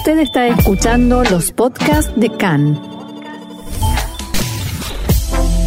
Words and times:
Usted 0.00 0.20
está 0.20 0.48
escuchando 0.48 1.22
los 1.24 1.52
podcasts 1.52 2.10
de 2.16 2.34
CAN. 2.34 2.80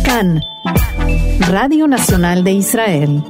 CAN, 0.03 0.41
Radio 1.51 1.87
Nacional 1.87 2.43
de 2.43 2.53
Israel. 2.53 3.23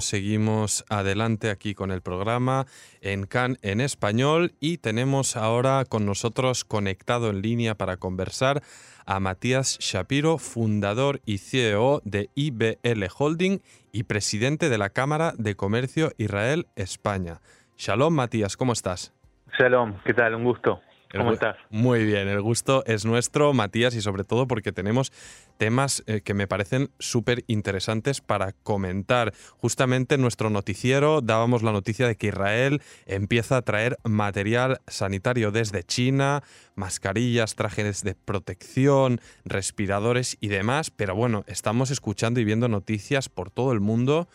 Seguimos 0.00 0.84
adelante 0.90 1.48
aquí 1.48 1.74
con 1.74 1.90
el 1.92 2.02
programa 2.02 2.66
en 3.00 3.24
CAN 3.24 3.56
en 3.62 3.80
español 3.80 4.52
y 4.60 4.76
tenemos 4.76 5.34
ahora 5.34 5.86
con 5.86 6.04
nosotros 6.04 6.66
conectado 6.66 7.30
en 7.30 7.40
línea 7.40 7.74
para 7.74 7.96
conversar 7.96 8.62
a 9.06 9.18
Matías 9.18 9.78
Shapiro, 9.80 10.36
fundador 10.36 11.22
y 11.24 11.38
CEO 11.38 12.02
de 12.04 12.28
IBL 12.34 13.06
Holding 13.16 13.60
y 13.92 14.02
presidente 14.02 14.68
de 14.68 14.76
la 14.76 14.90
Cámara 14.90 15.32
de 15.38 15.56
Comercio 15.56 16.12
Israel-España. 16.18 17.40
Shalom, 17.78 18.12
Matías, 18.12 18.58
¿cómo 18.58 18.74
estás? 18.74 19.14
Shalom, 19.56 19.94
¿qué 20.04 20.14
tal? 20.14 20.34
Un 20.34 20.44
gusto. 20.44 20.80
¿Cómo 21.10 21.32
estás? 21.32 21.56
Muy 21.70 22.04
bien, 22.04 22.28
el 22.28 22.42
gusto 22.42 22.84
es 22.86 23.06
nuestro, 23.06 23.54
Matías, 23.54 23.94
y 23.94 24.02
sobre 24.02 24.24
todo 24.24 24.46
porque 24.46 24.72
tenemos 24.72 25.10
temas 25.56 26.02
eh, 26.06 26.20
que 26.20 26.34
me 26.34 26.46
parecen 26.46 26.90
súper 26.98 27.44
interesantes 27.46 28.20
para 28.20 28.52
comentar. 28.52 29.32
Justamente 29.56 30.16
en 30.16 30.20
nuestro 30.20 30.50
noticiero 30.50 31.22
dábamos 31.22 31.62
la 31.62 31.72
noticia 31.72 32.06
de 32.06 32.16
que 32.16 32.26
Israel 32.26 32.82
empieza 33.06 33.56
a 33.56 33.62
traer 33.62 33.96
material 34.04 34.80
sanitario 34.86 35.50
desde 35.50 35.82
China, 35.82 36.42
mascarillas, 36.74 37.54
trajes 37.54 38.02
de 38.04 38.14
protección, 38.14 39.20
respiradores 39.46 40.36
y 40.40 40.48
demás, 40.48 40.90
pero 40.90 41.14
bueno, 41.14 41.44
estamos 41.46 41.90
escuchando 41.90 42.38
y 42.38 42.44
viendo 42.44 42.68
noticias 42.68 43.30
por 43.30 43.50
todo 43.50 43.72
el 43.72 43.80
mundo 43.80 44.28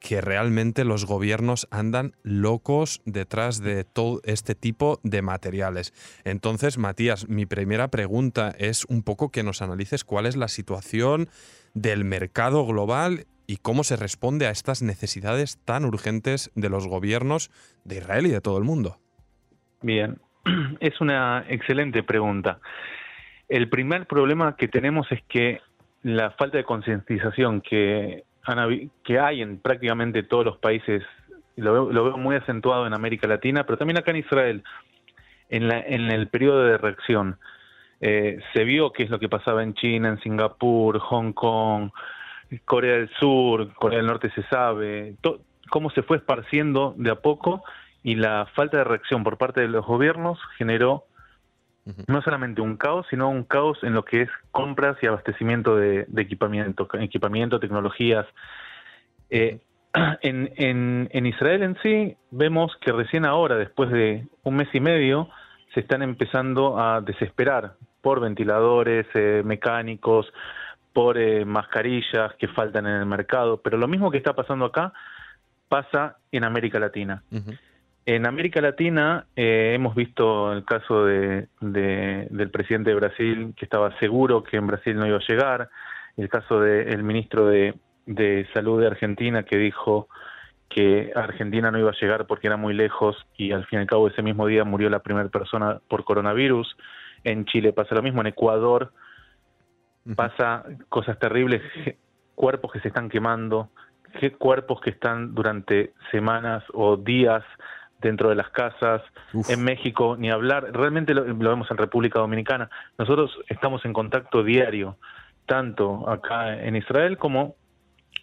que 0.00 0.20
realmente 0.20 0.84
los 0.84 1.06
gobiernos 1.06 1.66
andan 1.70 2.12
locos 2.22 3.02
detrás 3.04 3.60
de 3.60 3.84
todo 3.84 4.20
este 4.24 4.54
tipo 4.54 5.00
de 5.02 5.22
materiales. 5.22 5.92
Entonces, 6.24 6.78
Matías, 6.78 7.28
mi 7.28 7.46
primera 7.46 7.88
pregunta 7.88 8.54
es 8.58 8.84
un 8.84 9.02
poco 9.02 9.30
que 9.30 9.42
nos 9.42 9.62
analices 9.62 10.04
cuál 10.04 10.26
es 10.26 10.36
la 10.36 10.48
situación 10.48 11.28
del 11.74 12.04
mercado 12.04 12.64
global 12.64 13.26
y 13.46 13.56
cómo 13.56 13.82
se 13.82 13.96
responde 13.96 14.46
a 14.46 14.50
estas 14.50 14.82
necesidades 14.82 15.58
tan 15.64 15.84
urgentes 15.84 16.50
de 16.54 16.68
los 16.68 16.86
gobiernos 16.86 17.50
de 17.84 17.96
Israel 17.96 18.26
y 18.26 18.30
de 18.30 18.40
todo 18.40 18.58
el 18.58 18.64
mundo. 18.64 18.98
Bien, 19.82 20.20
es 20.80 21.00
una 21.00 21.44
excelente 21.48 22.02
pregunta. 22.02 22.60
El 23.48 23.68
primer 23.70 24.06
problema 24.06 24.56
que 24.56 24.68
tenemos 24.68 25.10
es 25.10 25.22
que 25.28 25.60
la 26.02 26.30
falta 26.32 26.58
de 26.58 26.64
concientización 26.64 27.62
que 27.62 28.24
que 29.04 29.18
hay 29.18 29.42
en 29.42 29.58
prácticamente 29.58 30.22
todos 30.22 30.44
los 30.44 30.58
países, 30.58 31.02
lo 31.56 31.90
veo, 31.92 32.16
muy 32.16 32.36
acentuado 32.36 32.86
en 32.86 32.94
América 32.94 33.26
Latina, 33.26 33.64
pero 33.64 33.78
también 33.78 33.98
acá 33.98 34.10
en 34.10 34.18
Israel, 34.18 34.64
en, 35.50 35.68
la, 35.68 35.80
en 35.80 36.10
el 36.10 36.28
periodo 36.28 36.64
de 36.64 36.78
reacción. 36.78 37.38
Eh, 38.00 38.38
se 38.52 38.64
vio 38.64 38.92
qué 38.92 39.02
es 39.02 39.10
lo 39.10 39.18
que 39.18 39.28
pasaba 39.28 39.62
en 39.62 39.74
China, 39.74 40.08
en 40.08 40.20
Singapur, 40.20 40.98
Hong 40.98 41.32
Kong, 41.32 41.90
Corea 42.64 42.96
del 42.96 43.10
Sur, 43.18 43.74
Corea 43.74 43.98
del 43.98 44.06
Norte 44.06 44.30
se 44.30 44.42
sabe, 44.44 45.16
cómo 45.70 45.90
se 45.90 46.02
fue 46.02 46.16
esparciendo 46.16 46.94
de 46.96 47.10
a 47.10 47.16
poco 47.16 47.62
y 48.02 48.14
la 48.14 48.46
falta 48.54 48.78
de 48.78 48.84
reacción 48.84 49.24
por 49.24 49.36
parte 49.36 49.60
de 49.60 49.68
los 49.68 49.84
gobiernos 49.84 50.38
generó 50.56 51.04
no 52.06 52.22
solamente 52.22 52.60
un 52.60 52.76
caos, 52.76 53.06
sino 53.10 53.28
un 53.28 53.44
caos 53.44 53.78
en 53.82 53.94
lo 53.94 54.04
que 54.04 54.22
es 54.22 54.28
compras 54.50 54.96
y 55.02 55.06
abastecimiento 55.06 55.76
de, 55.76 56.06
equipamiento, 56.16 56.88
equipamiento, 57.00 57.60
tecnologías. 57.60 58.26
Eh, 59.30 59.60
en, 60.22 61.08
en, 61.10 61.26
Israel 61.26 61.62
en 61.62 61.76
sí 61.82 62.16
vemos 62.30 62.76
que 62.80 62.92
recién 62.92 63.24
ahora, 63.24 63.56
después 63.56 63.90
de 63.90 64.26
un 64.42 64.56
mes 64.56 64.68
y 64.72 64.80
medio, 64.80 65.28
se 65.74 65.80
están 65.80 66.02
empezando 66.02 66.78
a 66.78 67.00
desesperar 67.00 67.74
por 68.00 68.20
ventiladores 68.20 69.06
eh, 69.14 69.42
mecánicos, 69.44 70.32
por 70.92 71.18
eh, 71.18 71.44
mascarillas 71.44 72.34
que 72.38 72.48
faltan 72.48 72.86
en 72.86 72.94
el 72.94 73.06
mercado, 73.06 73.60
pero 73.62 73.78
lo 73.78 73.88
mismo 73.88 74.10
que 74.10 74.18
está 74.18 74.34
pasando 74.34 74.64
acá 74.64 74.92
pasa 75.68 76.16
en 76.32 76.44
América 76.44 76.78
Latina. 76.78 77.22
En 78.10 78.26
América 78.26 78.62
Latina 78.62 79.26
eh, 79.36 79.72
hemos 79.74 79.94
visto 79.94 80.50
el 80.50 80.64
caso 80.64 81.04
de, 81.04 81.48
del 81.60 82.50
presidente 82.50 82.88
de 82.88 82.96
Brasil 82.96 83.52
que 83.54 83.66
estaba 83.66 83.98
seguro 83.98 84.42
que 84.42 84.56
en 84.56 84.66
Brasil 84.66 84.96
no 84.96 85.06
iba 85.06 85.18
a 85.18 85.28
llegar, 85.28 85.68
el 86.16 86.30
caso 86.30 86.58
del 86.58 87.02
ministro 87.02 87.44
de, 87.48 87.74
Salud 88.54 88.80
de 88.80 88.86
Argentina 88.86 89.42
que 89.42 89.58
dijo 89.58 90.08
que 90.70 91.12
Argentina 91.14 91.70
no 91.70 91.78
iba 91.78 91.90
a 91.90 92.00
llegar 92.00 92.26
porque 92.26 92.46
era 92.46 92.56
muy 92.56 92.72
lejos 92.72 93.14
y 93.36 93.52
al 93.52 93.66
fin 93.66 93.80
y 93.80 93.82
al 93.82 93.86
cabo 93.86 94.08
ese 94.08 94.22
mismo 94.22 94.46
día 94.46 94.64
murió 94.64 94.88
la 94.88 95.00
primera 95.00 95.28
persona 95.28 95.78
por 95.86 96.04
coronavirus. 96.04 96.78
En 97.24 97.44
Chile 97.44 97.74
pasa 97.74 97.94
lo 97.94 98.02
mismo, 98.02 98.22
en 98.22 98.28
Ecuador 98.28 98.90
pasa 100.16 100.64
cosas 100.88 101.18
terribles, 101.18 101.60
cuerpos 102.34 102.72
que 102.72 102.80
se 102.80 102.88
están 102.88 103.10
quemando, 103.10 103.68
cuerpos 104.38 104.80
que 104.80 104.88
están 104.88 105.34
durante 105.34 105.92
semanas 106.10 106.64
o 106.72 106.96
días 106.96 107.44
dentro 108.00 108.28
de 108.28 108.34
las 108.34 108.50
casas, 108.50 109.02
en 109.48 109.64
México, 109.64 110.16
ni 110.18 110.30
hablar, 110.30 110.70
realmente 110.72 111.14
lo, 111.14 111.24
vemos 111.24 111.70
en 111.70 111.76
República 111.76 112.20
Dominicana. 112.20 112.70
Nosotros 112.96 113.38
estamos 113.48 113.84
en 113.84 113.92
contacto 113.92 114.42
diario, 114.42 114.96
tanto 115.46 116.08
acá 116.08 116.62
en 116.62 116.76
Israel 116.76 117.18
como 117.18 117.56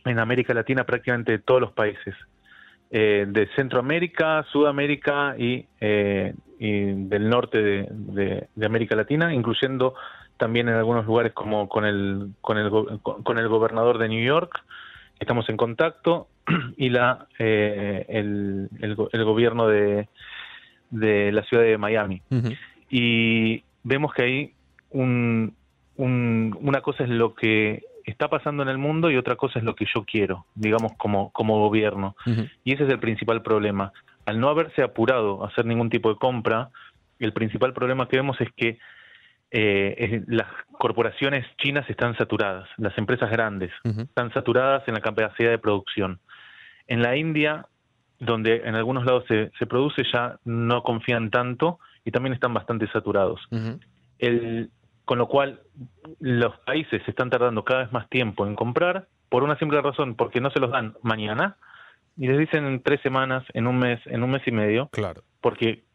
en 0.06 0.20
América 0.20 0.54
Latina, 0.54 0.84
prácticamente 0.86 1.40
todos 1.40 1.60
los 1.60 1.72
países, 1.72 2.16
eh, 2.92 3.26
de 3.28 3.48
Centroamérica, 3.56 4.46
Sudamérica 4.52 5.36
y, 5.38 5.66
eh, 5.82 6.34
del 6.60 7.30
norte 7.30 7.88
de, 7.90 8.48
América 8.64 8.96
Latina, 8.96 9.34
incluyendo 9.34 9.96
también 10.38 10.70
en 10.70 10.76
algunos 10.76 11.06
lugares 11.06 11.34
como 11.34 11.68
con 11.68 11.86
el, 11.86 12.32
con 12.42 12.58
el, 12.58 12.70
con 13.02 13.38
el 13.38 13.48
gobernador 13.48 13.98
de 13.98 14.10
New 14.10 14.24
York, 14.24 14.64
estamos 15.20 15.48
en 15.50 15.58
contacto 15.58 16.28
y 16.78 16.90
la 16.90 17.28
eh, 17.40 18.06
el, 18.10 18.70
el, 18.80 19.24
gobierno 19.24 19.68
de, 19.68 20.08
de 20.90 21.32
la 21.32 21.44
ciudad 21.44 21.64
de 21.64 21.78
Miami. 21.78 22.22
Y 22.90 23.64
vemos 23.84 24.14
que 24.14 24.24
hay 24.24 24.54
un, 24.92 25.56
una 25.98 26.82
cosa 26.82 27.04
es 27.04 27.10
lo 27.10 27.36
que 27.36 27.84
está 28.06 28.30
pasando 28.30 28.64
en 28.64 28.70
el 28.70 28.78
mundo 28.78 29.10
y 29.10 29.18
otra 29.18 29.36
cosa 29.36 29.60
es 29.60 29.66
lo 29.66 29.76
que 29.76 29.86
yo 29.94 30.06
quiero, 30.06 30.46
digamos, 30.56 30.94
como, 30.98 31.32
como 31.32 31.60
gobierno. 31.60 32.16
Y 32.64 32.74
ese 32.74 32.84
es 32.84 32.90
el 32.90 33.00
principal 33.00 33.42
problema. 33.42 33.92
Al 34.26 34.40
no 34.40 34.50
haberse 34.50 34.84
apurado 34.84 35.44
a 35.44 35.48
hacer 35.48 35.66
ningún 35.66 35.90
tipo 35.90 36.10
de 36.10 36.16
compra, 36.16 36.70
el 37.20 37.34
principal 37.34 37.74
problema 37.74 38.08
que 38.08 38.18
vemos 38.18 38.40
es 38.42 38.50
que 38.56 38.78
eh, 39.58 40.22
las 40.28 40.48
corporaciones 40.74 41.46
chinas 41.56 41.90
están 41.90 42.18
saturadas, 42.18 42.68
las 42.76 42.98
empresas 42.98 43.32
grandes 43.32 43.72
están 43.86 44.34
saturadas 44.34 44.86
en 44.88 44.96
la 44.96 45.00
capacidad 45.00 45.50
de 45.50 45.58
producción. 45.58 46.20
En 46.88 47.02
la 47.02 47.16
India, 47.16 47.66
donde 48.20 48.64
en 48.66 48.76
algunos 48.76 49.06
lados 49.06 49.24
se, 49.28 49.66
produce, 49.66 50.04
ya 50.12 50.40
no 50.44 50.84
confían 50.84 51.32
tanto 51.32 51.80
y 52.04 52.12
también 52.12 52.34
están 52.34 52.54
bastante 52.54 52.92
saturados. 52.92 53.40
El, 54.20 54.72
con 55.06 55.20
lo 55.20 55.30
cual, 55.30 55.62
los 56.20 56.58
países 56.66 57.02
están 57.08 57.30
tardando 57.30 57.64
cada 57.64 57.84
vez 57.84 57.94
más 57.94 58.10
tiempo 58.10 58.46
en 58.46 58.56
comprar 58.56 59.08
por 59.30 59.44
una 59.44 59.58
simple 59.58 59.82
razón, 59.82 60.16
porque 60.16 60.42
no 60.42 60.52
se 60.52 60.60
los 60.60 60.72
dan 60.72 60.96
mañana 61.02 61.56
y 62.18 62.28
les 62.28 62.40
dicen 62.40 62.66
en 62.66 62.84
tres 62.84 63.00
semanas, 63.02 63.46
en 63.54 63.68
un 63.68 63.80
mes, 63.80 64.02
en 64.06 64.22
un 64.22 64.32
mes 64.32 64.42
y 64.46 64.52
medio. 64.52 64.90
Claro. 64.92 65.24
Porque 65.40 65.86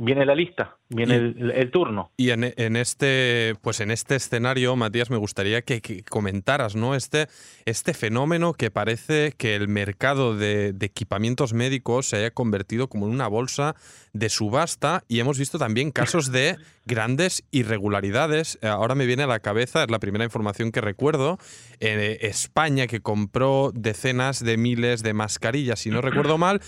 viene 0.00 0.26
la 0.26 0.34
lista, 0.34 0.76
viene 0.88 1.16
el, 1.16 1.70
turno. 1.70 2.10
Y 2.16 2.30
en, 2.30 2.44
este, 2.76 3.54
pues 3.62 3.80
en 3.80 3.90
este 3.90 4.16
escenario, 4.16 4.76
Matías, 4.76 5.10
me 5.10 5.16
gustaría 5.16 5.62
que, 5.62 6.04
comentaras, 6.08 6.76
¿no? 6.76 6.94
Este, 6.94 7.28
este 7.64 7.94
fenómeno 7.94 8.52
que 8.52 8.70
parece 8.70 9.32
que 9.36 9.54
el 9.54 9.68
mercado 9.68 10.36
de, 10.36 10.74
equipamientos 10.80 11.54
médicos 11.54 12.06
se 12.06 12.16
haya 12.16 12.30
convertido 12.30 12.88
como 12.88 13.06
en 13.06 13.12
una 13.12 13.28
bolsa 13.28 13.74
de 14.12 14.28
subasta 14.28 15.04
y 15.08 15.20
hemos 15.20 15.38
visto 15.38 15.58
también 15.58 15.92
casos 15.92 16.30
de 16.30 16.56
grandes 16.84 17.44
irregularidades. 17.50 18.58
Ahora 18.62 18.94
me 18.94 19.06
viene 19.06 19.22
a 19.22 19.28
la 19.28 19.40
cabeza, 19.40 19.84
es 19.84 19.90
la 19.90 19.98
primera 19.98 20.24
información 20.24 20.72
que 20.72 20.80
recuerdo, 20.80 21.38
en 21.78 22.18
España 22.20 22.86
que 22.86 23.00
compró 23.00 23.72
decenas 23.74 24.44
de 24.44 24.56
miles 24.56 25.02
de 25.02 25.14
mascarillas, 25.14 25.80
si 25.80 25.90
no 25.90 26.02
recuerdo 26.02 26.36
mal, 26.36 26.60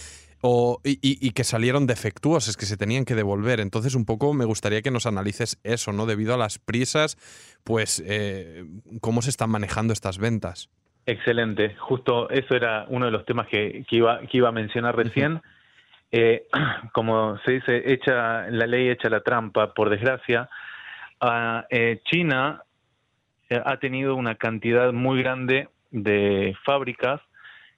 o, 0.43 0.81
y, 0.83 1.31
que 1.31 1.45
salieron 1.45 1.87
defectuosas, 1.87 2.57
que 2.57 2.67
se 2.67 2.77
tenían 2.77 3.05
que 3.05 3.15
devolver. 3.15 3.61
Entonces, 3.61 3.95
un 3.95 4.05
poco 4.05 4.35
me 4.35 4.45
gustaría 4.45 4.83
que 4.83 4.91
nos 4.91 5.07
analices 5.07 5.61
eso, 5.63 5.93
¿no? 5.93 6.05
Debido 6.05 6.35
a 6.35 6.37
las 6.37 6.59
prisas, 6.59 7.17
pues, 7.65 8.03
eh, 8.05 8.65
cómo 9.01 9.23
se 9.23 9.31
están 9.31 9.51
manejando 9.51 9.93
estas 9.93 10.19
ventas. 10.19 10.69
Excelente. 11.07 11.77
Justo 11.77 12.29
eso 12.29 12.57
era 12.57 12.87
uno 12.89 13.07
de 13.07 13.13
los 13.13 13.25
temas 13.25 13.47
que, 13.47 13.87
iba, 13.89 14.21
que 14.21 14.37
iba 14.37 14.49
a 14.49 14.53
mencionar 14.53 14.97
recién. 14.97 15.41
Eh, 16.11 16.47
como 16.93 17.39
se 17.45 17.53
dice, 17.53 17.93
echa 17.93 18.51
la 18.51 18.67
ley, 18.67 18.89
echa 18.89 19.09
la 19.09 19.21
trampa, 19.21 19.73
por 19.75 19.91
desgracia. 19.91 20.51
Ah, 21.21 21.67
eh, 21.71 22.01
China 22.11 22.65
ha 23.49 23.77
tenido 23.77 24.17
una 24.17 24.35
cantidad 24.35 24.93
muy 24.93 25.23
grande 25.23 25.69
de 25.93 26.57
fábricas 26.65 27.21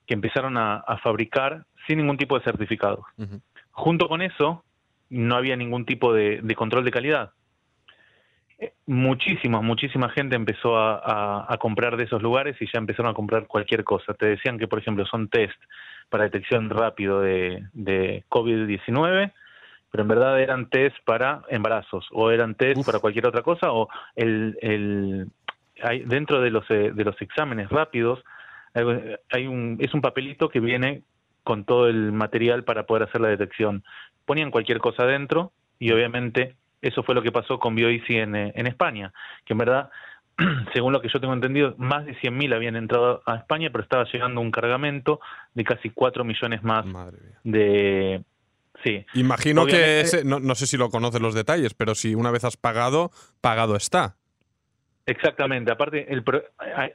que 0.05 0.13
empezaron 0.13 0.57
a 0.57 0.99
fabricar 1.03 1.65
sin 1.87 1.97
ningún 1.97 2.17
tipo 2.17 2.37
de 2.37 2.43
certificado. 2.43 3.05
Junto 3.71 4.07
con 4.07 4.21
eso, 4.21 4.63
no 5.09 5.35
había 5.35 5.55
ningún 5.55 5.85
tipo 5.85 6.13
de, 6.13 6.41
control 6.55 6.85
de 6.85 6.91
calidad. 6.91 7.31
Eh, 8.57 8.73
muchísima, 8.85 9.61
muchísima 9.61 10.09
gente 10.09 10.35
empezó 10.35 10.77
a, 10.77 11.55
comprar 11.59 11.97
de 11.97 12.03
esos 12.03 12.21
lugares 12.21 12.55
y 12.61 12.65
ya 12.65 12.79
empezaron 12.79 13.11
a 13.11 13.15
comprar 13.15 13.47
cualquier 13.47 13.83
cosa. 13.83 14.13
Te 14.13 14.27
decían 14.27 14.57
que, 14.57 14.67
por 14.67 14.79
ejemplo, 14.79 15.05
son 15.05 15.29
test 15.29 15.59
para 16.09 16.25
detección 16.25 16.69
rápido 16.69 17.21
de, 17.21 17.63
de 17.73 18.23
COVID-19, 18.29 19.31
pero 19.91 20.01
en 20.01 20.07
verdad 20.07 20.39
eran 20.39 20.69
test 20.69 20.95
para 21.05 21.41
embarazos 21.49 22.07
o 22.11 22.31
eran 22.31 22.55
test 22.55 22.85
para 22.85 22.99
cualquier 22.99 23.27
otra 23.27 23.41
cosa 23.41 23.71
o 23.71 23.89
el, 24.15 24.57
el 24.61 25.27
hay, 25.81 26.01
dentro 26.01 26.41
de 26.41 26.51
los, 26.51 26.69
eh, 26.69 26.91
de 26.93 27.03
los 27.03 27.19
exámenes 27.21 27.69
rápidos 27.69 28.23
hay 29.31 29.47
un, 29.47 29.77
es 29.79 29.93
un 29.93 30.01
papelito 30.01 30.49
que 30.49 30.59
viene 30.59 31.03
con 31.43 31.63
todo 31.63 31.87
el 31.87 32.11
material 32.11 32.63
para 32.63 32.85
poder 32.85 33.03
hacer 33.03 33.21
la 33.21 33.29
detección. 33.29 33.83
Ponían 34.25 34.51
cualquier 34.51 34.79
cosa 34.79 35.05
dentro 35.05 35.53
y 35.79 35.91
obviamente 35.91 36.55
eso 36.81 37.03
fue 37.03 37.15
lo 37.15 37.21
que 37.21 37.31
pasó 37.31 37.59
con 37.59 37.75
BioEasy 37.75 38.17
en, 38.17 38.35
eh, 38.35 38.51
en 38.55 38.67
España, 38.67 39.13
que 39.45 39.53
en 39.53 39.57
verdad, 39.59 39.89
según 40.73 40.93
lo 40.93 41.01
que 41.01 41.09
yo 41.09 41.19
tengo 41.19 41.33
entendido, 41.33 41.75
más 41.77 42.05
de 42.05 42.15
100.000 42.15 42.53
habían 42.55 42.75
entrado 42.75 43.21
a 43.25 43.35
España, 43.37 43.69
pero 43.71 43.83
estaba 43.83 44.05
llegando 44.11 44.41
un 44.41 44.51
cargamento 44.51 45.19
de 45.53 45.63
casi 45.63 45.89
4 45.89 46.23
millones 46.23 46.63
más 46.63 46.85
de... 47.43 48.23
Sí. 48.83 49.05
Imagino 49.13 49.65
que, 49.65 50.03
no, 50.25 50.39
no 50.39 50.53
sé 50.53 50.67
si 50.67 50.77
lo 50.77 50.89
conoces 50.89 51.21
los 51.21 51.33
detalles, 51.33 51.73
pero 51.73 51.95
si 51.95 52.13
una 52.13 52.29
vez 52.29 52.43
has 52.43 52.57
pagado, 52.57 53.09
pagado 53.41 53.75
está. 53.75 54.17
Exactamente. 55.05 55.71
Aparte, 55.71 56.11
el, 56.11 56.23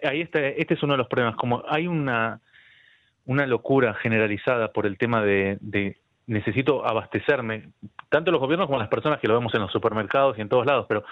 ahí 0.03 0.21
está, 0.21 0.41
este 0.41 0.75
es 0.75 0.83
uno 0.83 0.95
de 0.95 0.99
los 0.99 1.09
problemas. 1.09 1.37
Como 1.37 1.63
hay 1.69 1.87
una, 1.87 2.41
una 3.25 3.47
locura 3.47 3.95
generalizada 3.95 4.73
por 4.73 4.87
el 4.87 4.99
tema 4.99 5.23
de, 5.23 5.97
necesito 6.27 6.87
abastecerme, 6.87 7.71
tanto 8.09 8.31
los 8.31 8.41
gobiernos 8.41 8.67
como 8.67 8.79
las 8.79 8.89
personas 8.89 9.21
que 9.21 9.29
lo 9.29 9.35
vemos 9.35 9.55
en 9.55 9.61
los 9.61 9.73
supermercados 9.73 10.39
y 10.39 10.41
en 10.41 10.49
todos 10.49 10.67
lados, 10.67 10.87
pero 10.89 11.05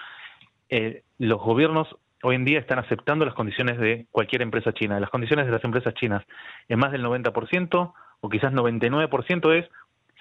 eh, 0.69 1.03
los 1.19 1.41
gobiernos 1.41 1.89
hoy 2.23 2.35
en 2.35 2.45
día 2.45 2.59
están 2.59 2.79
aceptando 2.79 3.25
las 3.25 3.35
condiciones 3.35 3.79
de 3.79 4.07
cualquier 4.11 4.43
empresa 4.43 4.73
china. 4.73 4.99
Las 4.99 5.11
condiciones 5.11 5.47
de 5.47 5.53
las 5.53 5.65
empresas 5.65 5.95
chinas 5.95 6.25
en 6.69 6.79
más 6.79 6.93
del 6.93 7.05
90% 7.05 7.93
o 8.21 8.29
quizás 8.29 8.53
99% 8.53 9.55
es 9.55 9.71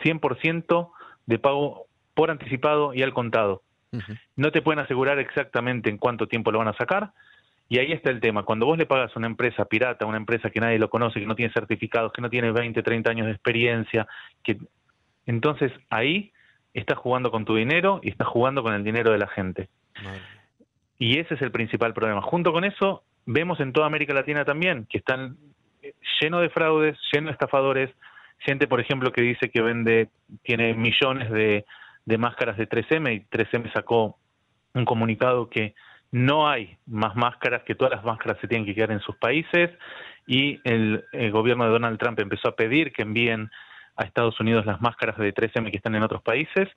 100% 0.03 0.91
de 1.25 1.39
pago 1.39 1.87
por 2.13 2.29
anticipado 2.29 2.93
y 2.93 3.01
al 3.01 3.13
contado. 3.13 3.63
No 4.35 4.51
te 4.51 4.61
pueden 4.61 4.79
asegurar 4.79 5.19
exactamente 5.19 5.89
en 5.89 5.97
cuánto 5.97 6.27
tiempo 6.27 6.51
lo 6.51 6.59
van 6.59 6.67
a 6.67 6.77
sacar. 6.77 7.11
Y 7.69 7.79
ahí 7.79 7.91
está 7.91 8.09
el 8.11 8.21
tema. 8.21 8.43
Cuando 8.43 8.65
vos 8.65 8.77
le 8.77 8.85
pagas 8.85 9.11
a 9.13 9.19
una 9.19 9.27
empresa 9.27 9.65
pirata, 9.65 10.05
a 10.05 10.07
una 10.07 10.17
empresa 10.17 10.49
que 10.49 10.59
nadie 10.59 10.79
lo 10.79 10.89
conoce, 10.89 11.19
que 11.19 11.25
no 11.25 11.35
tiene 11.35 11.53
certificados, 11.53 12.13
que 12.13 12.21
no 12.21 12.29
tiene 12.29 12.51
20, 12.51 12.81
30 12.81 13.11
años 13.11 13.25
de 13.25 13.33
experiencia, 13.33 14.07
que 14.43 14.57
entonces 15.25 15.71
ahí 15.89 16.31
estás 16.73 16.97
jugando 16.97 17.31
con 17.31 17.43
tu 17.43 17.55
dinero 17.55 17.99
y 18.03 18.09
estás 18.09 18.27
jugando 18.27 18.63
con 18.63 18.73
el 18.73 18.83
dinero 18.83 19.11
de 19.11 19.17
la 19.17 19.27
gente. 19.27 19.67
Y 20.97 21.19
ese 21.19 21.33
es 21.33 21.41
el 21.41 21.51
principal 21.51 21.93
problema. 21.93 22.21
Junto 22.21 22.53
con 22.53 22.63
eso, 22.63 23.03
vemos 23.25 23.59
en 23.59 23.73
toda 23.73 23.87
América 23.87 24.13
Latina 24.13 24.45
también 24.45 24.85
que 24.89 24.99
están 24.99 25.37
llenos 26.21 26.41
de 26.41 26.49
fraudes, 26.49 26.97
llenos 27.11 27.29
de 27.29 27.33
estafadores, 27.33 27.89
gente, 28.39 28.67
por 28.67 28.79
ejemplo, 28.79 29.11
que 29.11 29.21
dice 29.21 29.49
que 29.49 29.61
vende, 29.61 30.09
tiene 30.43 30.73
millones 30.73 31.29
de, 31.31 31.65
de 32.07 32.17
máscaras 32.17 32.57
de 32.57 32.69
3M 32.69 33.13
y 33.13 33.37
3M 33.37 33.71
sacó 33.73 34.17
un 34.73 34.85
comunicado 34.85 35.49
que 35.49 35.75
no 36.09 36.49
hay 36.49 36.77
más 36.85 37.17
máscaras, 37.17 37.63
que 37.63 37.75
todas 37.75 37.93
las 37.93 38.05
máscaras 38.05 38.39
se 38.39 38.47
tienen 38.47 38.65
que 38.65 38.73
quedar 38.73 38.91
en 38.91 39.01
sus 39.01 39.17
países 39.17 39.71
y 40.25 40.61
el, 40.63 41.03
gobierno 41.31 41.65
de 41.65 41.71
Donald 41.71 41.99
Trump 41.99 42.17
empezó 42.21 42.47
a 42.47 42.55
pedir 42.55 42.93
que 42.93 43.01
envíen 43.01 43.51
a 43.97 44.05
Estados 44.05 44.39
Unidos 44.39 44.65
las 44.65 44.79
máscaras 44.79 45.17
de 45.17 45.33
3M 45.33 45.69
que 45.69 45.75
están 45.75 45.95
en 45.95 46.03
otros 46.03 46.21
países, 46.21 46.69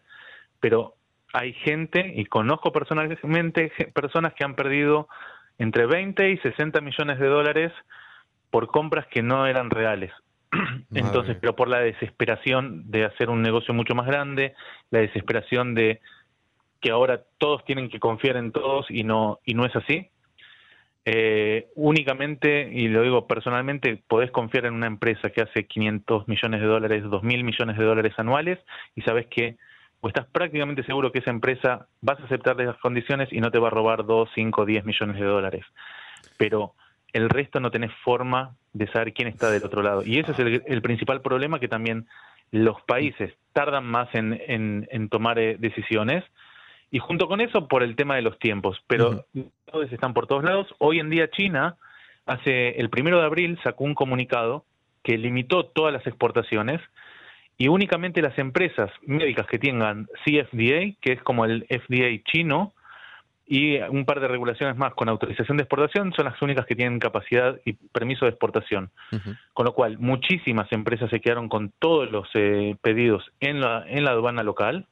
pero 0.59 0.97
hay 1.33 1.53
gente, 1.53 2.13
y 2.17 2.25
conozco 2.25 2.73
personalmente 2.73 3.71
personas 3.95 4.35
que 4.35 4.45
han 4.45 4.57
perdido 4.57 5.09
entre 5.59 5.87
20 5.87 6.29
y 6.29 6.39
60 6.39 6.81
millones 6.81 7.21
de 7.21 7.29
dólares 7.29 7.73
por 8.51 8.67
compras 8.67 9.07
que 9.07 9.23
no 9.23 9.47
eran 9.47 9.71
reales. 9.71 10.11
Entonces, 10.95 11.37
pero 11.41 11.55
por 11.55 11.69
la 11.69 11.81
desesperación 11.81 12.91
de 12.91 13.05
hacer 13.05 13.31
un 13.31 13.43
negocio 13.43 13.75
mucho 13.75 13.95
más 13.95 14.07
grande, 14.07 14.55
la 14.91 15.01
desesperación 15.01 15.75
de 15.75 16.01
que 16.81 16.91
ahora 16.91 17.23
todos 17.39 17.65
tienen 17.65 17.89
que 17.89 18.01
confiar 18.01 18.37
en 18.37 18.53
todos 18.53 18.87
y 18.89 19.05
no 19.05 19.39
y 19.45 19.55
no 19.55 19.67
es 19.67 19.77
así. 19.77 20.11
Eh, 21.05 21.69
únicamente, 21.77 22.69
y 22.71 22.89
lo 22.89 23.03
digo 23.03 23.27
personalmente, 23.27 24.03
podés 24.07 24.31
confiar 24.31 24.67
en 24.67 24.75
una 24.75 24.87
empresa 24.87 25.31
que 25.31 25.41
hace 25.41 25.67
500 25.67 26.29
millones 26.29 26.61
de 26.61 26.67
dólares, 26.67 27.05
2 27.05 27.23
mil 27.23 27.43
millones 27.43 27.79
de 27.79 27.85
dólares 27.85 28.15
anuales 28.19 28.59
y 28.95 29.03
sabes 29.03 29.27
que 29.27 29.57
o 30.03 30.09
estás 30.09 30.27
prácticamente 30.27 30.83
seguro 30.85 31.13
que 31.13 31.19
esa 31.19 31.31
empresa 31.31 31.87
vas 32.01 32.19
a 32.21 32.25
aceptar 32.25 32.59
esas 32.61 32.79
condiciones 32.79 33.31
y 33.33 33.41
no 33.41 33.51
te 33.51 33.59
va 33.59 33.69
a 33.69 33.71
robar 33.71 34.07
2, 34.07 34.31
5, 34.35 34.65
10 34.65 34.85
millones 34.85 35.17
de 35.17 35.27
dólares. 35.27 35.65
Pero 36.39 36.75
el 37.13 37.29
resto 37.29 37.61
no 37.61 37.71
tenés 37.71 37.93
forma 38.05 38.57
de 38.73 38.87
saber 38.89 39.13
quién 39.13 39.29
está 39.29 39.51
del 39.51 39.65
otro 39.65 39.83
lado. 39.83 40.03
Y 40.05 40.19
ese 40.19 40.33
es 40.33 40.63
el, 40.67 40.83
principal 40.83 41.21
problema 41.21 41.59
que 41.59 41.69
también 41.69 42.07
los 42.51 42.81
países 42.83 43.33
tardan 43.53 43.85
más 43.85 44.09
en, 44.15 44.41
en, 44.91 45.09
tomar 45.09 45.39
eh, 45.39 45.57
decisiones. 45.59 46.25
Y 46.91 46.99
junto 46.99 47.29
con 47.29 47.41
eso, 47.41 47.69
por 47.69 47.83
el 47.83 47.97
tema 47.97 48.17
de 48.17 48.23
los 48.23 48.39
tiempos. 48.39 48.83
Pero 48.87 49.25
todos 49.71 49.93
están 49.93 50.15
por 50.15 50.27
todos 50.27 50.45
lados. 50.45 50.67
Hoy 50.79 50.99
en 50.99 51.11
día 51.11 51.31
China, 51.31 51.77
hace 52.27 52.81
el 52.81 52.91
primero 52.91 53.19
de 53.19 53.27
abril, 53.27 53.59
sacó 53.63 53.85
un 53.85 53.95
comunicado 53.95 54.65
que 55.03 55.17
limitó 55.17 55.67
todas 55.67 55.93
las 55.93 56.07
exportaciones 56.07 56.81
y 57.57 57.69
únicamente 57.69 58.23
las 58.23 58.39
empresas 58.39 58.91
médicas 59.03 59.47
que 59.47 59.59
tengan 59.59 60.09
CFDA, 60.25 60.97
que 61.01 61.13
es 61.13 61.23
como 61.23 61.45
el 61.45 61.67
FDA 61.69 62.23
chino, 62.25 62.73
y 63.53 63.79
un 63.81 64.05
par 64.05 64.21
de 64.21 64.29
regulaciones 64.29 64.77
más 64.77 64.95
con 64.95 65.09
autorización 65.09 65.57
de 65.57 65.65
exportación 65.65 66.13
son 66.13 66.27
las 66.27 66.41
únicas 66.41 66.67
que 66.67 66.77
tienen 66.77 67.01
capacidad 67.01 67.59
y 67.65 67.73
permiso 67.73 68.25
de 68.25 68.31
exportación. 68.31 68.91
Con 69.55 69.67
lo 69.67 69.75
cual, 69.75 69.99
muchísimas 69.99 70.71
empresas 70.71 71.11
se 71.11 71.19
quedaron 71.19 71.49
con 71.49 71.73
todos 71.81 72.09
los 72.13 72.29
eh, 72.35 72.77
pedidos 72.81 73.29
en 73.41 73.61
la, 73.61 73.85
en 73.89 74.05
la 74.05 74.13
aduana 74.13 74.45
local 74.45 74.87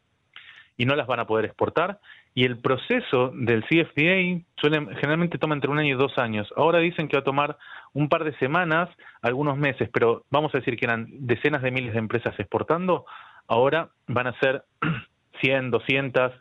y 0.76 0.86
no 0.86 0.96
las 0.96 1.06
van 1.06 1.20
a 1.20 1.28
poder 1.28 1.44
exportar. 1.44 2.00
Y 2.34 2.46
el 2.46 2.58
proceso 2.58 3.30
del 3.32 3.62
CFDA 3.62 4.42
suele, 4.56 4.92
generalmente 4.96 5.38
toma 5.38 5.54
entre 5.54 5.70
un 5.70 5.78
año 5.78 5.94
y 5.94 5.98
dos 5.98 6.18
años. 6.18 6.52
Ahora 6.56 6.80
dicen 6.80 7.06
que 7.06 7.16
va 7.16 7.20
a 7.20 7.24
tomar 7.24 7.58
un 7.92 8.08
par 8.08 8.24
de 8.24 8.36
semanas, 8.38 8.88
algunos 9.22 9.56
meses, 9.56 9.88
pero 9.92 10.24
vamos 10.30 10.52
a 10.52 10.58
decir 10.58 10.76
que 10.76 10.86
eran 10.86 11.06
decenas 11.10 11.62
de 11.62 11.70
miles 11.70 11.92
de 11.92 12.00
empresas 12.00 12.34
exportando. 12.40 13.06
Ahora 13.46 13.90
van 14.08 14.26
a 14.26 14.38
ser 14.40 14.64
100, 15.42 15.70
200, 15.70 16.32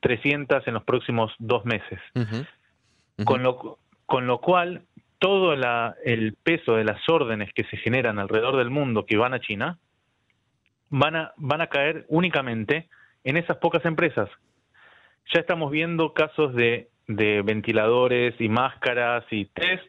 300 0.00 0.66
en 0.66 0.74
los 0.74 0.84
próximos 0.84 1.32
dos 1.38 1.64
meses. 1.64 2.00
Con, 3.24 3.42
lo, 3.42 3.78
con 4.06 4.26
lo 4.26 4.40
cual, 4.40 4.82
todo 5.18 5.54
el 6.04 6.34
peso 6.42 6.76
de 6.76 6.84
las 6.84 7.00
órdenes 7.08 7.52
que 7.52 7.64
se 7.64 7.76
generan 7.76 8.18
alrededor 8.18 8.56
del 8.56 8.70
mundo 8.70 9.06
que 9.06 9.16
van 9.16 9.34
a 9.34 9.40
China 9.40 9.78
van 10.90 11.16
a, 11.16 11.32
van 11.36 11.60
a 11.60 11.66
caer 11.66 12.06
únicamente 12.08 12.88
en 13.24 13.36
esas 13.36 13.58
pocas 13.58 13.84
empresas. 13.84 14.28
Ya 15.34 15.40
estamos 15.40 15.70
viendo 15.70 16.14
casos 16.14 16.54
de, 16.54 16.88
de 17.06 17.42
ventiladores 17.42 18.34
y 18.40 18.48
máscaras 18.48 19.24
y 19.30 19.46
test 19.46 19.84